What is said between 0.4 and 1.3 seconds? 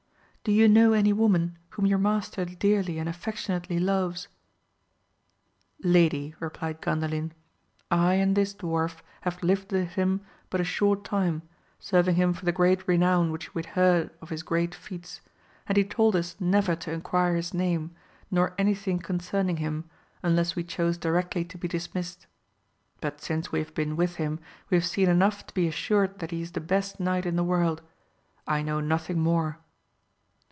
Do you know any